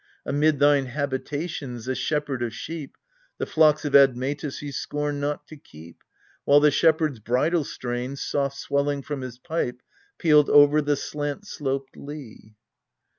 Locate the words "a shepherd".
1.87-2.41